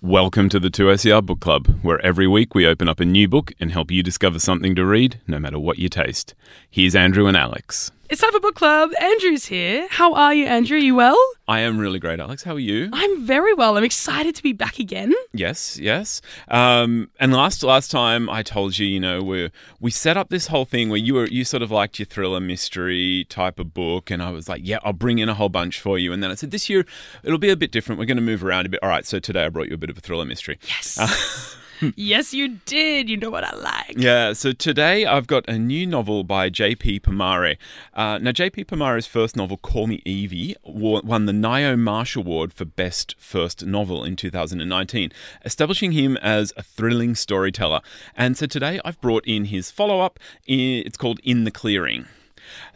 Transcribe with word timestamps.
Welcome 0.00 0.48
to 0.50 0.60
the 0.60 0.70
2SER 0.70 1.26
Book 1.26 1.40
Club, 1.40 1.80
where 1.82 2.00
every 2.06 2.28
week 2.28 2.54
we 2.54 2.64
open 2.64 2.88
up 2.88 3.00
a 3.00 3.04
new 3.04 3.26
book 3.26 3.52
and 3.58 3.72
help 3.72 3.90
you 3.90 4.00
discover 4.00 4.38
something 4.38 4.76
to 4.76 4.86
read, 4.86 5.20
no 5.26 5.40
matter 5.40 5.58
what 5.58 5.80
your 5.80 5.88
taste. 5.88 6.36
Here's 6.70 6.94
Andrew 6.94 7.26
and 7.26 7.36
Alex. 7.36 7.90
It's 8.10 8.22
time 8.22 8.32
for 8.32 8.40
book 8.40 8.54
club. 8.54 8.90
Andrew's 9.02 9.44
here. 9.44 9.86
How 9.90 10.14
are 10.14 10.32
you, 10.32 10.46
Andrew? 10.46 10.78
You 10.78 10.94
well? 10.94 11.18
I 11.46 11.60
am 11.60 11.76
really 11.76 11.98
great, 11.98 12.20
Alex. 12.20 12.42
How 12.42 12.54
are 12.54 12.58
you? 12.58 12.88
I'm 12.90 13.26
very 13.26 13.52
well. 13.52 13.76
I'm 13.76 13.84
excited 13.84 14.34
to 14.36 14.42
be 14.42 14.54
back 14.54 14.78
again. 14.78 15.12
Yes, 15.34 15.78
yes. 15.78 16.22
Um, 16.48 17.10
and 17.20 17.34
last 17.34 17.62
last 17.62 17.90
time 17.90 18.30
I 18.30 18.42
told 18.42 18.78
you, 18.78 18.86
you 18.86 18.98
know, 18.98 19.20
we 19.22 19.50
we 19.78 19.90
set 19.90 20.16
up 20.16 20.30
this 20.30 20.46
whole 20.46 20.64
thing 20.64 20.88
where 20.88 20.98
you 20.98 21.12
were 21.12 21.26
you 21.26 21.44
sort 21.44 21.62
of 21.62 21.70
liked 21.70 21.98
your 21.98 22.06
thriller 22.06 22.40
mystery 22.40 23.26
type 23.28 23.58
of 23.58 23.74
book, 23.74 24.10
and 24.10 24.22
I 24.22 24.30
was 24.30 24.48
like, 24.48 24.62
yeah, 24.64 24.78
I'll 24.84 24.94
bring 24.94 25.18
in 25.18 25.28
a 25.28 25.34
whole 25.34 25.50
bunch 25.50 25.78
for 25.78 25.98
you. 25.98 26.10
And 26.10 26.22
then 26.22 26.30
I 26.30 26.34
said, 26.34 26.50
this 26.50 26.70
year 26.70 26.86
it'll 27.22 27.36
be 27.36 27.50
a 27.50 27.56
bit 27.56 27.72
different. 27.72 27.98
We're 27.98 28.06
going 28.06 28.16
to 28.16 28.22
move 28.22 28.42
around 28.42 28.64
a 28.64 28.68
bit. 28.70 28.82
All 28.82 28.88
right, 28.88 29.04
so 29.04 29.18
today 29.18 29.44
I 29.44 29.48
brought 29.50 29.68
you 29.68 29.74
a 29.74 29.78
bit 29.78 29.90
of 29.90 29.98
a 29.98 30.00
thriller 30.00 30.24
mystery. 30.24 30.58
Yes. 30.66 31.56
yes, 31.96 32.34
you 32.34 32.58
did. 32.66 33.08
You 33.08 33.16
know 33.16 33.30
what 33.30 33.44
I 33.44 33.54
like. 33.56 33.94
Yeah, 33.96 34.32
so 34.32 34.52
today 34.52 35.06
I've 35.06 35.26
got 35.26 35.48
a 35.48 35.58
new 35.58 35.86
novel 35.86 36.24
by 36.24 36.48
J.P. 36.48 37.00
Pomare. 37.00 37.56
Uh, 37.94 38.18
now, 38.18 38.32
J.P. 38.32 38.64
Pomare's 38.64 39.06
first 39.06 39.36
novel, 39.36 39.56
Call 39.56 39.86
Me 39.86 40.02
Evie, 40.04 40.56
won 40.62 41.26
the 41.26 41.32
Ngaio 41.32 41.78
Marsh 41.78 42.16
Award 42.16 42.52
for 42.52 42.64
Best 42.64 43.14
First 43.18 43.64
Novel 43.64 44.04
in 44.04 44.16
2019, 44.16 45.12
establishing 45.44 45.92
him 45.92 46.16
as 46.18 46.52
a 46.56 46.62
thrilling 46.62 47.14
storyteller. 47.14 47.80
And 48.16 48.36
so 48.36 48.46
today 48.46 48.80
I've 48.84 49.00
brought 49.00 49.26
in 49.26 49.46
his 49.46 49.70
follow 49.70 50.00
up. 50.00 50.18
It's 50.46 50.96
called 50.96 51.20
In 51.22 51.44
the 51.44 51.50
Clearing. 51.50 52.06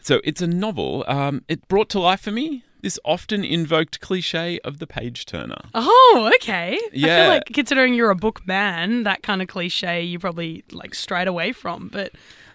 So 0.03 0.21
it's 0.25 0.43
a 0.43 0.47
novel. 0.47 1.05
Um, 1.07 1.45
it 1.49 1.67
brought 1.69 1.89
to 1.91 2.01
life 2.01 2.21
for 2.21 2.31
me 2.31 2.65
this 2.83 2.99
often 3.05 3.45
invoked 3.45 4.01
cliche 4.01 4.59
of 4.65 4.79
the 4.79 4.87
page 4.87 5.25
turner. 5.25 5.61
Oh, 5.75 6.31
okay. 6.37 6.79
Yeah. 6.93 7.15
I 7.15 7.21
feel 7.21 7.29
like 7.29 7.45
considering 7.55 7.95
you're 7.95 8.11
a 8.11 8.17
book 8.17 8.47
man, 8.47 9.05
that 9.05 9.23
kind 9.23 9.41
of 9.41 9.49
cliche 9.49 10.03
you 10.03 10.19
probably 10.19 10.65
like 10.73 10.95
strayed 10.95 11.29
away 11.29 11.53
from. 11.53 11.89
But 11.89 12.13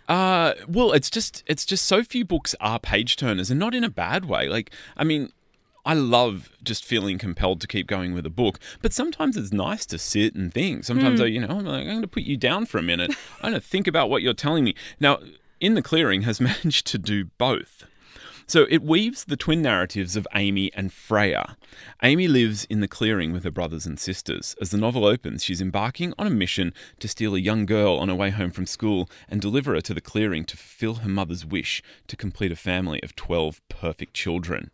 Uh, 0.07 0.53
well, 0.67 0.91
it's 0.93 1.09
just 1.09 1.43
it's 1.47 1.65
just 1.65 1.85
so 1.85 2.03
few 2.03 2.23
books 2.25 2.55
are 2.61 2.79
page 2.79 3.15
turners, 3.15 3.49
and 3.49 3.59
not 3.59 3.73
in 3.73 3.83
a 3.83 3.89
bad 3.89 4.25
way. 4.25 4.47
Like, 4.47 4.71
I 4.95 5.03
mean. 5.03 5.31
I 5.85 5.93
love 5.93 6.49
just 6.61 6.83
feeling 6.83 7.17
compelled 7.17 7.61
to 7.61 7.67
keep 7.67 7.87
going 7.87 8.13
with 8.13 8.25
a 8.25 8.30
book, 8.30 8.59
but 8.81 8.91
sometimes 8.91 9.37
it's 9.37 9.53
nice 9.53 9.85
to 9.85 9.97
sit 9.97 10.35
and 10.35 10.53
think. 10.53 10.83
Sometimes, 10.83 11.21
I, 11.21 11.27
you 11.27 11.39
know, 11.39 11.47
I'm 11.47 11.63
like, 11.63 11.83
I'm 11.83 11.87
going 11.87 12.02
to 12.02 12.09
put 12.09 12.23
you 12.23 12.35
down 12.35 12.65
for 12.65 12.77
a 12.77 12.81
minute. 12.81 13.11
I'm 13.41 13.52
going 13.52 13.53
to 13.53 13.65
think 13.65 13.87
about 13.87 14.09
what 14.09 14.21
you're 14.21 14.33
telling 14.33 14.65
me. 14.65 14.75
Now, 14.99 15.19
In 15.61 15.75
the 15.75 15.81
Clearing 15.81 16.23
has 16.23 16.41
managed 16.52 16.87
to 16.87 16.97
do 16.97 17.30
both. 17.37 17.85
So 18.49 18.65
it 18.69 18.81
weaves 18.81 19.25
the 19.25 19.35
twin 19.35 19.61
narratives 19.61 20.15
of 20.15 20.25
Amy 20.33 20.71
and 20.73 20.93
Freya. 20.93 21.57
Amy 22.01 22.29
lives 22.29 22.63
in 22.69 22.79
the 22.79 22.87
clearing 22.87 23.33
with 23.33 23.43
her 23.43 23.51
brothers 23.51 23.85
and 23.85 23.99
sisters. 23.99 24.55
As 24.61 24.71
the 24.71 24.77
novel 24.77 25.03
opens, 25.03 25.43
she's 25.43 25.59
embarking 25.59 26.13
on 26.17 26.27
a 26.27 26.29
mission 26.29 26.73
to 26.99 27.09
steal 27.09 27.35
a 27.35 27.39
young 27.39 27.65
girl 27.65 27.97
on 27.97 28.07
her 28.07 28.15
way 28.15 28.29
home 28.29 28.51
from 28.51 28.65
school 28.65 29.09
and 29.27 29.41
deliver 29.41 29.73
her 29.73 29.81
to 29.81 29.93
the 29.93 29.99
clearing 29.99 30.45
to 30.45 30.55
fulfill 30.55 30.95
her 30.95 31.09
mother's 31.09 31.45
wish 31.45 31.83
to 32.07 32.15
complete 32.15 32.53
a 32.53 32.55
family 32.55 33.03
of 33.03 33.17
12 33.17 33.59
perfect 33.67 34.13
children. 34.13 34.71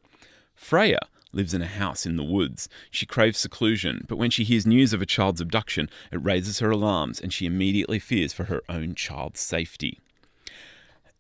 Freya 0.54 1.00
lives 1.32 1.56
in 1.56 1.64
a 1.64 1.66
house 1.66 2.06
in 2.06 2.16
the 2.16 2.24
woods. 2.24 2.70
She 2.92 3.08
craves 3.08 3.40
seclusion, 3.40 4.06
but 4.08 4.18
when 4.18 4.30
she 4.30 4.44
hears 4.44 4.68
news 4.68 4.94
of 4.94 5.02
a 5.02 5.08
child's 5.08 5.42
abduction, 5.42 5.90
it 6.12 6.24
raises 6.24 6.60
her 6.60 6.70
alarms 6.70 7.20
and 7.20 7.34
she 7.34 7.48
immediately 7.48 7.98
fears 7.98 8.34
for 8.34 8.44
her 8.44 8.62
own 8.70 8.94
child's 8.94 9.40
safety. 9.40 10.03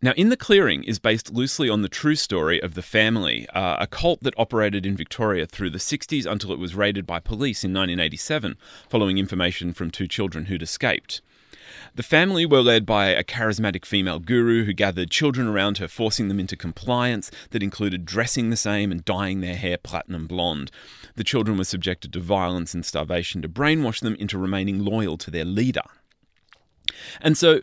Now, 0.03 0.11
In 0.17 0.27
the 0.27 0.35
Clearing 0.35 0.83
is 0.83 0.99
based 0.99 1.31
loosely 1.31 1.69
on 1.69 1.81
the 1.81 1.87
true 1.87 2.17
story 2.17 2.61
of 2.61 2.73
the 2.73 2.81
family, 2.81 3.47
uh, 3.51 3.77
a 3.79 3.87
cult 3.87 4.19
that 4.23 4.33
operated 4.37 4.85
in 4.85 4.97
Victoria 4.97 5.45
through 5.45 5.69
the 5.69 5.77
60s 5.77 6.25
until 6.25 6.51
it 6.51 6.59
was 6.59 6.75
raided 6.75 7.07
by 7.07 7.21
police 7.21 7.63
in 7.63 7.71
1987, 7.71 8.57
following 8.89 9.17
information 9.17 9.71
from 9.71 9.89
two 9.89 10.05
children 10.05 10.47
who'd 10.47 10.61
escaped. 10.61 11.21
The 11.95 12.03
family 12.03 12.45
were 12.45 12.61
led 12.61 12.85
by 12.85 13.11
a 13.11 13.23
charismatic 13.23 13.85
female 13.85 14.19
guru 14.19 14.65
who 14.65 14.73
gathered 14.73 15.09
children 15.09 15.47
around 15.47 15.77
her, 15.77 15.87
forcing 15.87 16.27
them 16.27 16.37
into 16.37 16.57
compliance 16.57 17.31
that 17.51 17.63
included 17.63 18.05
dressing 18.05 18.49
the 18.49 18.57
same 18.57 18.91
and 18.91 19.05
dyeing 19.05 19.39
their 19.39 19.55
hair 19.55 19.77
platinum 19.77 20.27
blonde. 20.27 20.69
The 21.15 21.23
children 21.23 21.57
were 21.57 21.63
subjected 21.63 22.11
to 22.11 22.19
violence 22.19 22.73
and 22.73 22.85
starvation 22.85 23.41
to 23.41 23.47
brainwash 23.47 24.01
them 24.01 24.15
into 24.15 24.37
remaining 24.37 24.83
loyal 24.83 25.17
to 25.19 25.31
their 25.31 25.45
leader. 25.45 25.83
And 27.21 27.37
so 27.37 27.61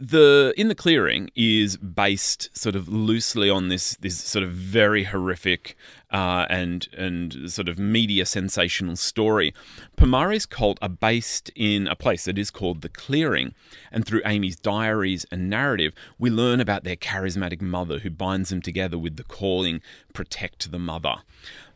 the 0.00 0.54
in 0.56 0.68
the 0.68 0.74
clearing 0.74 1.30
is 1.36 1.76
based 1.76 2.48
sort 2.56 2.74
of 2.74 2.88
loosely 2.88 3.50
on 3.50 3.68
this 3.68 3.96
this 4.00 4.18
sort 4.18 4.42
of 4.42 4.50
very 4.50 5.04
horrific 5.04 5.76
uh, 6.10 6.46
and 6.48 6.88
and 6.96 7.52
sort 7.52 7.68
of 7.68 7.78
media 7.78 8.24
sensational 8.24 8.96
story. 8.96 9.52
Pomare's 9.96 10.46
cult 10.46 10.78
are 10.80 10.88
based 10.88 11.50
in 11.54 11.86
a 11.86 11.94
place 11.94 12.24
that 12.24 12.38
is 12.38 12.50
called 12.50 12.80
the 12.80 12.88
Clearing, 12.88 13.54
and 13.92 14.06
through 14.06 14.22
Amy's 14.24 14.56
diaries 14.56 15.26
and 15.30 15.50
narrative, 15.50 15.92
we 16.18 16.30
learn 16.30 16.60
about 16.60 16.82
their 16.82 16.96
charismatic 16.96 17.60
mother 17.60 17.98
who 17.98 18.08
binds 18.08 18.48
them 18.48 18.62
together 18.62 18.96
with 18.96 19.16
the 19.16 19.24
calling 19.24 19.82
"Protect 20.14 20.72
the 20.72 20.78
Mother." 20.78 21.16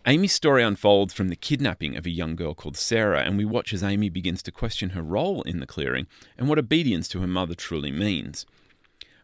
Amy's 0.07 0.35
story 0.35 0.63
unfolds 0.63 1.15
from 1.15 1.29
the 1.29 1.37
kidnapping 1.37 1.97
of 1.97 2.05
a 2.05 2.11
young 2.11 2.37
girl 2.37 2.53
called 2.55 2.77
Sarah, 2.77 3.23
and 3.23 3.39
we 3.39 3.45
watch 3.47 3.73
as 3.73 3.83
Amy 3.83 4.11
begins 4.11 4.43
to 4.43 4.53
question 4.53 4.91
her 4.91 5.01
role 5.03 5.41
in 5.43 5.61
the 5.61 5.67
clearing 5.67 6.07
and 6.37 6.47
what 6.47 6.59
obedience 6.59 7.09
to 7.09 7.21
her 7.21 7.27
mother 7.27 7.55
truly 7.55 7.91
means. 7.91 8.45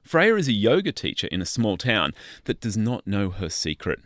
Freya 0.03 0.37
is 0.37 0.49
a 0.49 0.53
yoga 0.53 0.91
teacher 0.91 1.27
in 1.27 1.43
a 1.43 1.47
small 1.47 1.77
town 1.77 2.15
that 2.45 2.63
does 2.63 2.79
not 2.79 3.07
know 3.07 3.29
her 3.29 3.51
secret. 3.51 4.01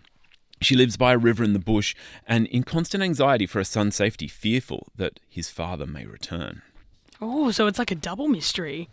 She 0.61 0.75
lives 0.75 0.97
by 0.97 1.13
a 1.13 1.19
river 1.19 1.45
in 1.45 1.53
the 1.53 1.61
bush 1.61 1.95
and 2.27 2.49
in 2.49 2.65
constant 2.65 3.05
anxiety 3.05 3.47
for 3.47 3.61
her 3.61 3.65
son's 3.65 3.95
safety, 3.95 4.27
fearful 4.27 4.89
that 4.97 5.21
his 5.29 5.51
father 5.51 5.87
may 5.87 6.07
return. 6.07 6.63
oh, 7.21 7.53
so 7.53 7.69
it's 7.69 7.79
like 7.79 7.93
a 7.93 7.97
double 7.97 8.27
mystery. 8.27 8.89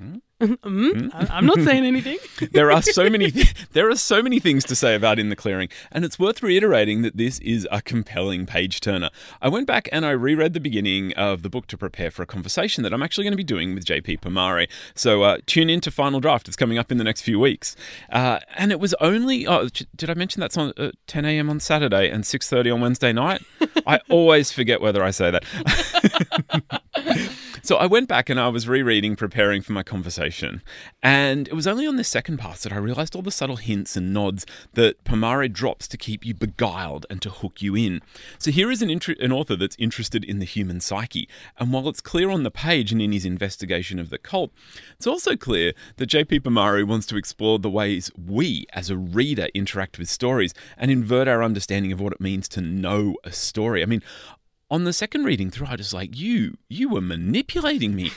Mm, 0.00 1.10
I- 1.14 1.28
I'm 1.30 1.46
not 1.46 1.60
saying 1.60 1.84
anything. 1.86 2.18
there 2.52 2.72
are 2.72 2.82
so 2.82 3.08
many 3.08 3.30
th- 3.30 3.54
there 3.72 3.88
are 3.88 3.96
so 3.96 4.22
many 4.22 4.40
things 4.40 4.64
to 4.64 4.74
say 4.74 4.94
about 4.96 5.18
in 5.20 5.28
the 5.28 5.36
clearing 5.36 5.68
and 5.92 6.04
it's 6.04 6.18
worth 6.18 6.42
reiterating 6.42 7.02
that 7.02 7.16
this 7.16 7.38
is 7.38 7.66
a 7.70 7.80
compelling 7.80 8.44
page 8.44 8.80
turner. 8.80 9.10
I 9.40 9.48
went 9.48 9.66
back 9.68 9.88
and 9.92 10.04
i 10.04 10.10
reread 10.10 10.52
the 10.52 10.60
beginning 10.60 11.12
of 11.14 11.42
the 11.42 11.48
book 11.48 11.68
to 11.68 11.78
prepare 11.78 12.10
for 12.10 12.22
a 12.22 12.26
conversation 12.26 12.82
that 12.82 12.92
i'm 12.92 13.02
actually 13.02 13.24
going 13.24 13.32
to 13.32 13.36
be 13.36 13.44
doing 13.44 13.74
with 13.74 13.84
jp 13.84 14.20
Pomare. 14.20 14.68
so 14.96 15.22
uh, 15.22 15.38
tune 15.46 15.70
in 15.70 15.80
to 15.82 15.90
final 15.90 16.18
draft. 16.20 16.48
It's 16.48 16.56
coming 16.56 16.78
up 16.78 16.90
in 16.90 16.98
the 16.98 17.04
next 17.04 17.22
few 17.22 17.38
weeks. 17.38 17.76
Uh, 18.10 18.40
and 18.56 18.72
it 18.72 18.80
was 18.80 18.94
only 19.00 19.46
oh, 19.46 19.68
did 19.96 20.10
i 20.10 20.14
mention 20.14 20.40
that's 20.40 20.56
on 20.56 20.72
uh, 20.76 20.90
10 21.06 21.24
a.m 21.24 21.48
on 21.48 21.60
saturday 21.60 22.10
and 22.10 22.24
6.30 22.24 22.74
on 22.74 22.80
wednesday 22.80 23.12
night? 23.12 23.42
I 23.86 24.00
always 24.10 24.50
forget 24.50 24.80
whether 24.80 25.02
i 25.04 25.10
say 25.12 25.30
that 25.30 26.82
so 27.64 27.76
I 27.76 27.86
went 27.86 28.08
back 28.08 28.28
and 28.28 28.38
I 28.38 28.48
was 28.48 28.68
rereading, 28.68 29.16
preparing 29.16 29.62
for 29.62 29.72
my 29.72 29.82
conversation. 29.82 30.62
And 31.02 31.48
it 31.48 31.54
was 31.54 31.66
only 31.66 31.86
on 31.86 31.96
the 31.96 32.04
second 32.04 32.36
pass 32.36 32.62
that 32.62 32.74
I 32.74 32.76
realized 32.76 33.16
all 33.16 33.22
the 33.22 33.30
subtle 33.30 33.56
hints 33.56 33.96
and 33.96 34.12
nods 34.12 34.44
that 34.74 35.02
Pomare 35.04 35.50
drops 35.50 35.88
to 35.88 35.96
keep 35.96 36.26
you 36.26 36.34
beguiled 36.34 37.06
and 37.08 37.22
to 37.22 37.30
hook 37.30 37.62
you 37.62 37.74
in. 37.74 38.02
So 38.38 38.50
here 38.50 38.70
is 38.70 38.82
an, 38.82 38.90
an 38.90 39.32
author 39.32 39.56
that's 39.56 39.76
interested 39.78 40.24
in 40.24 40.40
the 40.40 40.44
human 40.44 40.80
psyche. 40.80 41.26
And 41.58 41.72
while 41.72 41.88
it's 41.88 42.02
clear 42.02 42.28
on 42.28 42.42
the 42.42 42.50
page 42.50 42.92
and 42.92 43.00
in 43.00 43.12
his 43.12 43.24
investigation 43.24 43.98
of 43.98 44.10
the 44.10 44.18
cult, 44.18 44.52
it's 44.96 45.06
also 45.06 45.34
clear 45.34 45.72
that 45.96 46.06
J.P. 46.06 46.40
Pomare 46.40 46.86
wants 46.86 47.06
to 47.06 47.16
explore 47.16 47.58
the 47.58 47.70
ways 47.70 48.10
we, 48.14 48.66
as 48.74 48.90
a 48.90 48.96
reader, 48.98 49.48
interact 49.54 49.98
with 49.98 50.10
stories 50.10 50.52
and 50.76 50.90
invert 50.90 51.28
our 51.28 51.42
understanding 51.42 51.92
of 51.92 52.00
what 52.00 52.12
it 52.12 52.20
means 52.20 52.46
to 52.48 52.60
know 52.60 53.16
a 53.24 53.32
story. 53.32 53.82
I 53.82 53.86
mean, 53.86 54.02
on 54.70 54.84
the 54.84 54.92
second 54.92 55.24
reading 55.24 55.50
through, 55.50 55.66
I 55.66 55.76
was 55.76 55.94
like, 55.94 56.16
"You, 56.18 56.56
you 56.68 56.88
were 56.88 57.00
manipulating 57.00 57.94
me. 57.94 58.10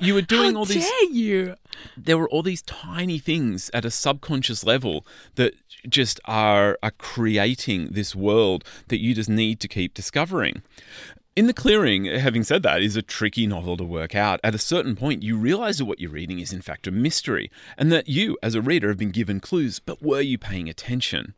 You 0.00 0.14
were 0.14 0.22
doing 0.22 0.54
How 0.54 0.60
all 0.60 0.64
these. 0.64 0.88
dare 0.88 1.10
you? 1.10 1.54
There 1.96 2.16
were 2.16 2.28
all 2.30 2.42
these 2.42 2.62
tiny 2.62 3.18
things 3.18 3.70
at 3.74 3.84
a 3.84 3.90
subconscious 3.90 4.64
level 4.64 5.06
that 5.34 5.54
just 5.88 6.18
are 6.24 6.78
are 6.82 6.92
creating 6.92 7.88
this 7.88 8.14
world 8.16 8.64
that 8.88 9.00
you 9.00 9.14
just 9.14 9.30
need 9.30 9.60
to 9.60 9.68
keep 9.68 9.94
discovering." 9.94 10.62
In 11.36 11.46
the 11.46 11.52
Clearing, 11.52 12.06
having 12.06 12.42
said 12.42 12.62
that, 12.62 12.80
is 12.80 12.96
a 12.96 13.02
tricky 13.02 13.46
novel 13.46 13.76
to 13.76 13.84
work 13.84 14.14
out. 14.14 14.40
At 14.42 14.54
a 14.54 14.58
certain 14.58 14.96
point, 14.96 15.22
you 15.22 15.36
realize 15.36 15.76
that 15.76 15.84
what 15.84 16.00
you're 16.00 16.10
reading 16.10 16.38
is 16.38 16.50
in 16.50 16.62
fact 16.62 16.86
a 16.86 16.90
mystery, 16.90 17.50
and 17.76 17.92
that 17.92 18.08
you, 18.08 18.38
as 18.42 18.54
a 18.54 18.62
reader, 18.62 18.88
have 18.88 18.96
been 18.96 19.10
given 19.10 19.38
clues, 19.40 19.78
but 19.78 20.02
were 20.02 20.22
you 20.22 20.38
paying 20.38 20.70
attention? 20.70 21.34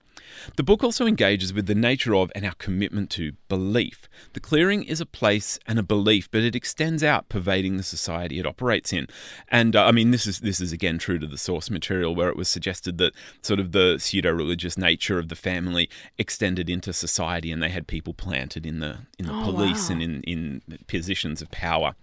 The 0.56 0.62
book 0.62 0.82
also 0.84 1.06
engages 1.06 1.52
with 1.52 1.66
the 1.66 1.74
nature 1.74 2.14
of 2.14 2.30
and 2.34 2.44
our 2.44 2.54
commitment 2.58 3.10
to 3.10 3.32
belief. 3.48 4.08
The 4.32 4.40
clearing 4.40 4.82
is 4.82 5.00
a 5.00 5.06
place 5.06 5.58
and 5.66 5.78
a 5.78 5.82
belief, 5.82 6.30
but 6.30 6.42
it 6.42 6.54
extends 6.56 7.02
out, 7.02 7.28
pervading 7.28 7.76
the 7.76 7.82
society 7.82 8.38
it 8.38 8.46
operates 8.46 8.92
in. 8.92 9.06
And 9.48 9.76
uh, 9.76 9.84
I 9.84 9.92
mean, 9.92 10.10
this 10.10 10.26
is 10.26 10.40
this 10.40 10.60
is 10.60 10.72
again 10.72 10.98
true 10.98 11.18
to 11.18 11.26
the 11.26 11.38
source 11.38 11.70
material, 11.70 12.14
where 12.14 12.28
it 12.28 12.36
was 12.36 12.48
suggested 12.48 12.98
that 12.98 13.12
sort 13.42 13.60
of 13.60 13.72
the 13.72 13.98
pseudo-religious 13.98 14.76
nature 14.76 15.18
of 15.18 15.28
the 15.28 15.36
family 15.36 15.88
extended 16.18 16.68
into 16.70 16.92
society, 16.92 17.52
and 17.52 17.62
they 17.62 17.70
had 17.70 17.86
people 17.86 18.14
planted 18.14 18.66
in 18.66 18.80
the 18.80 18.98
in 19.18 19.26
the 19.26 19.32
Oh, 19.34 19.44
police 19.44 19.88
wow. 19.88 19.94
and 19.94 20.02
in 20.02 20.22
in 20.22 20.62
positions 20.86 21.42
of 21.42 21.50
power. 21.50 21.94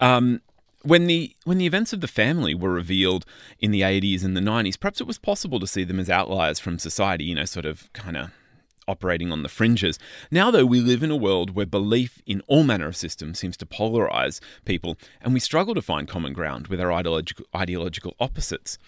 Um, 0.00 0.42
when 0.86 1.06
the 1.06 1.34
when 1.44 1.58
the 1.58 1.66
events 1.66 1.92
of 1.92 2.00
the 2.00 2.08
family 2.08 2.54
were 2.54 2.72
revealed 2.72 3.26
in 3.58 3.72
the 3.72 3.80
80s 3.80 4.24
and 4.24 4.36
the 4.36 4.40
90s, 4.40 4.78
perhaps 4.78 5.00
it 5.00 5.06
was 5.06 5.18
possible 5.18 5.58
to 5.58 5.66
see 5.66 5.84
them 5.84 5.98
as 5.98 6.08
outliers 6.08 6.60
from 6.60 6.78
society, 6.78 7.24
you 7.24 7.34
know, 7.34 7.44
sort 7.44 7.66
of 7.66 7.92
kind 7.92 8.16
of 8.16 8.30
operating 8.88 9.32
on 9.32 9.42
the 9.42 9.48
fringes. 9.48 9.98
Now, 10.30 10.52
though, 10.52 10.64
we 10.64 10.80
live 10.80 11.02
in 11.02 11.10
a 11.10 11.16
world 11.16 11.56
where 11.56 11.66
belief 11.66 12.22
in 12.24 12.40
all 12.46 12.62
manner 12.62 12.86
of 12.86 12.96
systems 12.96 13.38
seems 13.38 13.56
to 13.56 13.66
polarize 13.66 14.40
people, 14.64 14.96
and 15.20 15.34
we 15.34 15.40
struggle 15.40 15.74
to 15.74 15.82
find 15.82 16.06
common 16.06 16.32
ground 16.32 16.68
with 16.68 16.80
our 16.80 16.92
ideological, 16.92 17.46
ideological 17.54 18.14
opposites. 18.20 18.78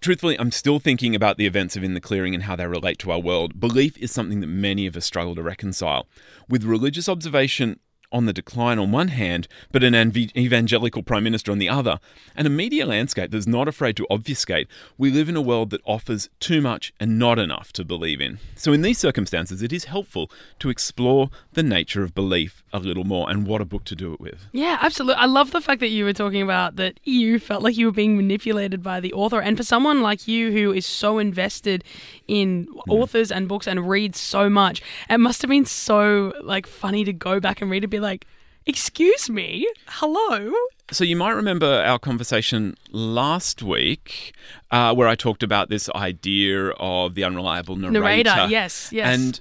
Truthfully, 0.00 0.38
I'm 0.38 0.52
still 0.52 0.78
thinking 0.78 1.16
about 1.16 1.38
the 1.38 1.46
events 1.46 1.74
of 1.74 1.82
In 1.82 1.94
the 1.94 2.00
Clearing 2.00 2.34
and 2.34 2.44
how 2.44 2.54
they 2.54 2.66
relate 2.66 2.98
to 3.00 3.10
our 3.10 3.18
world. 3.18 3.58
Belief 3.58 3.96
is 3.98 4.12
something 4.12 4.40
that 4.40 4.46
many 4.46 4.86
of 4.86 4.96
us 4.96 5.06
struggle 5.06 5.34
to 5.34 5.42
reconcile. 5.42 6.06
With 6.48 6.64
religious 6.64 7.08
observation 7.08 7.80
on 8.16 8.24
the 8.24 8.32
decline 8.32 8.78
on 8.78 8.90
one 8.90 9.08
hand, 9.08 9.46
but 9.70 9.84
an 9.84 9.94
evangelical 9.94 11.02
prime 11.02 11.22
minister 11.22 11.52
on 11.52 11.58
the 11.58 11.68
other, 11.68 12.00
and 12.34 12.46
a 12.46 12.50
media 12.50 12.86
landscape 12.86 13.30
that's 13.30 13.46
not 13.46 13.68
afraid 13.68 13.94
to 13.94 14.06
obfuscate, 14.08 14.66
we 14.96 15.10
live 15.10 15.28
in 15.28 15.36
a 15.36 15.42
world 15.42 15.68
that 15.68 15.82
offers 15.84 16.30
too 16.40 16.62
much 16.62 16.94
and 16.98 17.18
not 17.18 17.38
enough 17.38 17.74
to 17.74 17.84
believe 17.84 18.22
in. 18.22 18.38
So, 18.54 18.72
in 18.72 18.80
these 18.80 18.98
circumstances, 18.98 19.62
it 19.62 19.70
is 19.70 19.84
helpful 19.84 20.30
to 20.60 20.70
explore 20.70 21.28
the 21.52 21.62
nature 21.62 22.02
of 22.02 22.14
belief 22.14 22.64
a 22.72 22.78
little 22.78 23.04
more 23.04 23.28
and 23.28 23.46
what 23.46 23.60
a 23.60 23.66
book 23.66 23.84
to 23.84 23.94
do 23.94 24.14
it 24.14 24.20
with. 24.20 24.46
Yeah, 24.52 24.78
absolutely. 24.80 25.16
I 25.16 25.26
love 25.26 25.50
the 25.50 25.60
fact 25.60 25.80
that 25.80 25.88
you 25.88 26.04
were 26.04 26.12
talking 26.14 26.42
about 26.42 26.76
that 26.76 26.98
you 27.04 27.38
felt 27.38 27.62
like 27.62 27.76
you 27.76 27.86
were 27.86 27.92
being 27.92 28.16
manipulated 28.16 28.82
by 28.82 29.00
the 29.00 29.12
author. 29.12 29.40
And 29.40 29.56
for 29.56 29.62
someone 29.62 30.00
like 30.00 30.26
you 30.26 30.52
who 30.52 30.72
is 30.72 30.86
so 30.86 31.18
invested 31.18 31.84
in 32.28 32.66
mm. 32.66 32.80
authors 32.88 33.30
and 33.30 33.48
books 33.48 33.66
and 33.66 33.88
reads 33.88 34.18
so 34.18 34.48
much, 34.48 34.82
it 35.10 35.18
must 35.18 35.42
have 35.42 35.48
been 35.50 35.64
so 35.64 36.32
like 36.42 36.66
funny 36.66 37.04
to 37.04 37.12
go 37.12 37.40
back 37.40 37.60
and 37.60 37.70
read 37.70 37.84
it 37.84 37.88
be 37.88 37.98
like, 38.06 38.26
excuse 38.66 39.28
me, 39.28 39.68
hello. 39.86 40.52
So 40.90 41.02
you 41.02 41.16
might 41.16 41.32
remember 41.32 41.66
our 41.66 41.98
conversation 41.98 42.76
last 42.92 43.62
week, 43.62 44.34
uh, 44.70 44.94
where 44.94 45.08
I 45.08 45.16
talked 45.16 45.42
about 45.42 45.68
this 45.68 45.90
idea 45.90 46.68
of 46.78 47.14
the 47.14 47.24
unreliable 47.24 47.76
narrator. 47.76 48.00
Narrator, 48.00 48.46
yes, 48.48 48.90
yes. 48.92 49.06
And 49.14 49.40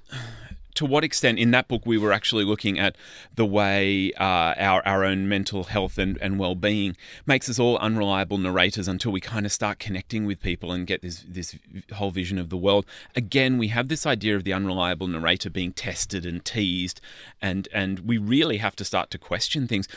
to 0.76 0.86
what 0.86 1.04
extent 1.04 1.40
in 1.40 1.52
that 1.52 1.68
book 1.68 1.86
we 1.86 1.98
were 1.98 2.12
actually 2.12 2.44
looking 2.44 2.78
at 2.78 2.96
the 3.34 3.46
way 3.46 4.12
uh, 4.14 4.54
our, 4.58 4.86
our 4.86 5.04
own 5.04 5.28
mental 5.28 5.66
health 5.66 5.98
and, 5.98 6.18
and 6.22 6.38
well-being 6.38 6.96
makes 7.26 7.50
us 7.50 7.58
all 7.58 7.78
unreliable 7.78 8.38
narrators 8.38 8.88
until 8.88 9.12
we 9.12 9.22
kind 9.22 9.46
of 9.46 9.52
start 9.52 9.80
connecting 9.80 10.26
with 10.26 10.42
people 10.42 10.72
and 10.72 10.86
get 10.86 11.02
this 11.02 11.26
this 11.28 11.58
whole 11.94 12.12
vision 12.12 12.38
of 12.38 12.50
the 12.50 12.58
world. 12.58 12.86
Again 13.16 13.58
we 13.58 13.70
have 13.70 13.88
this 13.88 14.06
idea 14.06 14.36
of 14.36 14.44
the 14.44 14.54
unreliable 14.54 15.08
narrator 15.08 15.50
being 15.50 15.74
tested 15.74 16.26
and 16.26 16.44
teased 16.44 17.02
and 17.42 17.68
and 17.74 18.00
we 18.00 18.18
really 18.18 18.58
have 18.58 18.76
to 18.76 18.86
start 18.86 19.10
to 19.12 19.18
question 19.18 19.68
things 19.68 19.88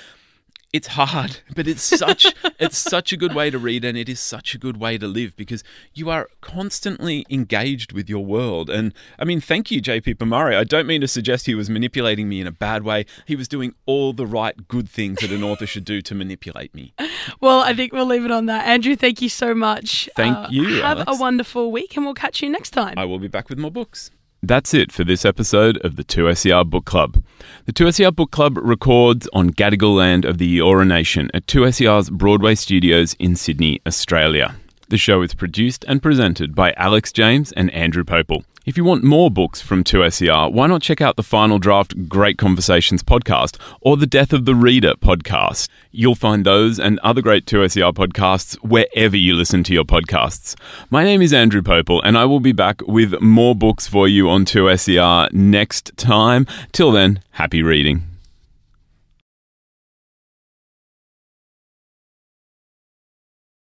it's 0.73 0.89
hard, 0.89 1.39
but 1.57 1.67
it's 1.67 1.83
such 1.83 2.27
it's 2.59 2.79
such 2.79 3.13
a 3.13 3.17
good 3.17 3.35
way 3.35 3.51
to 3.51 3.59
read 3.59 3.85
and 3.85 3.97
it 3.97 4.09
is 4.09 4.21
such 4.21 4.55
a 4.55 4.59
good 4.59 4.79
way 4.79 4.99
to 4.99 5.07
live 5.07 5.35
because 5.37 5.65
you 5.95 6.11
are 6.11 6.29
constantly 6.41 7.25
engaged 7.31 7.93
with 7.93 8.09
your 8.09 8.25
world. 8.25 8.69
And 8.69 8.93
I 9.19 9.25
mean, 9.25 9.41
thank 9.41 9.71
you, 9.71 9.81
JP 9.81 10.17
Pomare. 10.17 10.57
I 10.57 10.65
don't 10.65 10.87
mean 10.87 11.01
to 11.01 11.09
suggest 11.09 11.47
he 11.47 11.55
was 11.55 11.71
manipulating 11.71 12.29
me 12.29 12.41
in 12.41 12.47
a 12.47 12.53
bad 12.53 12.83
way. 12.83 13.07
He 13.27 13.37
was 13.37 13.49
doing 13.49 13.75
all 13.87 14.13
the 14.13 14.27
right 14.27 14.69
good 14.69 14.89
things 14.89 15.21
that 15.21 15.31
an 15.31 15.43
author 15.43 15.67
should 15.67 15.85
do 15.85 16.01
to 16.03 16.15
manipulate 16.15 16.75
me. 16.75 16.95
Well, 17.41 17.61
I 17.61 17.75
think 17.75 17.93
we'll 17.93 18.07
leave 18.07 18.25
it 18.25 18.31
on 18.31 18.47
that. 18.47 18.67
Andrew, 18.67 18.97
thank 18.97 19.23
you 19.23 19.29
so 19.29 19.55
much. 19.55 20.09
Thank 20.17 20.37
uh, 20.37 20.49
you. 20.51 20.83
Have 20.83 20.99
Alex. 20.99 21.19
a 21.19 21.21
wonderful 21.21 21.73
week 21.73 21.97
and 21.97 22.05
we'll 22.05 22.15
catch 22.15 22.43
you 22.43 22.49
next 22.49 22.71
time. 22.71 22.95
I 22.97 23.05
will 23.05 23.19
be 23.19 23.29
back 23.29 23.49
with 23.49 23.59
more 23.59 23.71
books. 23.71 24.11
That's 24.43 24.73
it 24.73 24.93
for 24.93 25.03
this 25.03 25.25
episode 25.25 25.79
of 25.79 25.97
the 25.97 26.05
2SER 26.05 26.71
Book 26.71 26.85
Club. 26.85 27.25
The 27.65 27.73
2SER 27.73 28.15
Book 28.15 28.31
Club 28.31 28.57
records 28.57 29.29
on 29.33 29.51
Gadigal 29.51 29.97
land 29.97 30.25
of 30.25 30.39
the 30.39 30.59
Eora 30.59 30.87
Nation 30.87 31.29
at 31.35 31.47
2SER's 31.47 32.09
Broadway 32.09 32.55
studios 32.55 33.17
in 33.19 33.35
Sydney, 33.35 33.81
Australia. 33.85 34.55
The 34.91 34.97
show 34.97 35.21
is 35.21 35.35
produced 35.35 35.85
and 35.87 36.03
presented 36.03 36.55
by 36.55 36.73
Alex 36.73 37.13
James 37.13 37.53
and 37.53 37.71
Andrew 37.73 38.05
Popel. 38.05 38.45
If 38.65 38.79
you 38.79 38.85
want 38.85 39.05
more 39.05 39.31
books 39.31 39.61
from 39.61 39.85
2SER, 39.85 40.51
why 40.51 40.67
not 40.67 40.81
check 40.81 41.03
out 41.03 41.17
the 41.17 41.23
Final 41.23 41.59
Draft 41.59 42.09
Great 42.09 42.39
Conversations 42.39 43.03
podcast 43.03 43.59
or 43.83 43.99
the 43.99 44.07
Death 44.07 44.33
of 44.33 44.47
the 44.47 44.55
Reader 44.55 44.95
podcast? 44.95 45.69
You'll 45.91 46.15
find 46.15 46.47
those 46.47 46.81
and 46.81 46.99
other 47.01 47.21
great 47.21 47.45
2SER 47.45 47.93
podcasts 47.93 48.55
wherever 48.63 49.15
you 49.15 49.35
listen 49.35 49.63
to 49.65 49.75
your 49.75 49.85
podcasts. 49.85 50.59
My 50.89 51.05
name 51.05 51.21
is 51.21 51.35
Andrew 51.35 51.61
Popel, 51.61 52.01
and 52.03 52.17
I 52.17 52.25
will 52.25 52.41
be 52.41 52.53
back 52.53 52.81
with 52.87 53.21
more 53.21 53.55
books 53.55 53.87
for 53.87 54.09
you 54.09 54.31
on 54.31 54.47
2SER 54.47 55.35
next 55.35 55.95
time. 55.99 56.47
Till 56.73 56.93
then, 56.93 57.21
happy 57.33 57.63
reading. 57.63 58.08